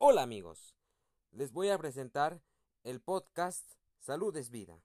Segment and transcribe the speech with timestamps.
[0.00, 0.76] Hola amigos,
[1.32, 2.40] les voy a presentar
[2.84, 4.80] el podcast Salud es Vida.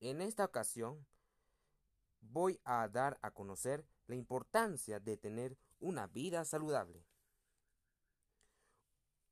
[0.00, 1.06] En esta ocasión
[2.20, 7.06] voy a dar a conocer la importancia de tener una vida saludable.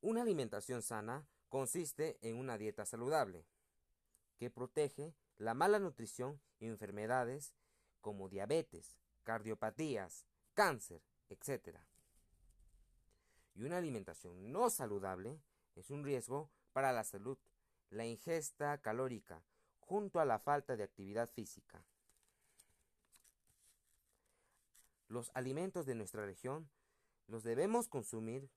[0.00, 3.44] Una alimentación sana consiste en una dieta saludable
[4.38, 7.56] que protege la mala nutrición y enfermedades
[8.00, 11.80] como diabetes, cardiopatías, cáncer, etc
[13.56, 15.40] y una alimentación no saludable
[15.74, 17.38] es un riesgo para la salud.
[17.90, 19.42] La ingesta calórica
[19.80, 21.82] junto a la falta de actividad física.
[25.08, 26.68] Los alimentos de nuestra región
[27.28, 28.50] los debemos consumir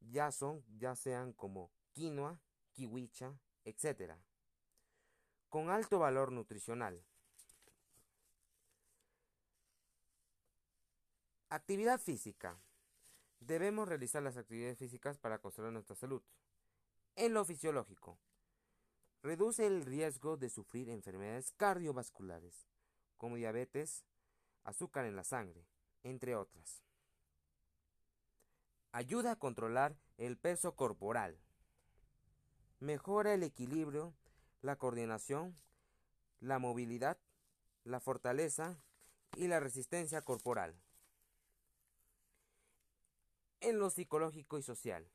[0.00, 2.40] ya son ya sean como quinoa,
[2.72, 4.14] kiwicha, etc.
[5.48, 7.04] con alto valor nutricional.
[11.48, 12.58] Actividad física.
[13.46, 16.22] Debemos realizar las actividades físicas para conservar nuestra salud.
[17.16, 18.16] En lo fisiológico,
[19.20, 22.68] reduce el riesgo de sufrir enfermedades cardiovasculares,
[23.16, 24.04] como diabetes,
[24.62, 25.66] azúcar en la sangre,
[26.04, 26.84] entre otras.
[28.92, 31.36] Ayuda a controlar el peso corporal.
[32.78, 34.14] Mejora el equilibrio,
[34.60, 35.56] la coordinación,
[36.38, 37.18] la movilidad,
[37.82, 38.84] la fortaleza
[39.34, 40.76] y la resistencia corporal
[43.62, 45.08] en lo psicológico y social.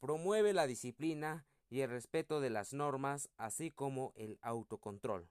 [0.00, 5.28] Promueve la disciplina y el respeto de las normas, así como el autocontrol.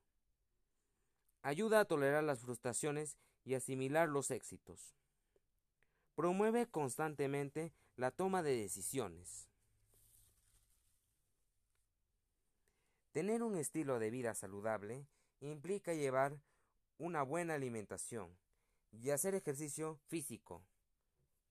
[1.41, 4.95] Ayuda a tolerar las frustraciones y asimilar los éxitos.
[6.15, 9.47] Promueve constantemente la toma de decisiones.
[13.11, 15.05] Tener un estilo de vida saludable
[15.41, 16.39] implica llevar
[16.97, 18.37] una buena alimentación
[18.91, 20.63] y hacer ejercicio físico,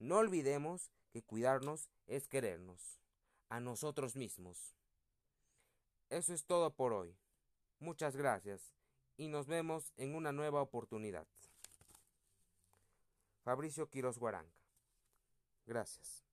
[0.00, 3.00] no olvidemos que cuidarnos es querernos
[3.48, 4.74] a nosotros mismos.
[6.08, 7.16] Eso es todo por hoy.
[7.78, 8.74] Muchas gracias
[9.16, 11.26] y nos vemos en una nueva oportunidad.
[13.42, 14.58] Fabricio Quiroz Guaranca.
[15.66, 16.29] Gracias.